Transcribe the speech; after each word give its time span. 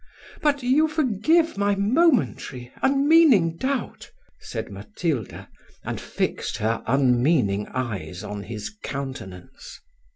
"But 0.41 0.63
you 0.63 0.87
forgive 0.87 1.59
my 1.59 1.75
momentary, 1.75 2.73
unmeaning 2.81 3.55
doubt?" 3.57 4.09
said 4.39 4.71
Matilda, 4.71 5.47
and 5.83 6.01
fixed 6.01 6.57
her 6.57 6.81
unmeaning 6.87 7.67
eyes 7.67 8.23
on 8.23 8.41
his 8.41 8.71
countenance. 8.81 9.79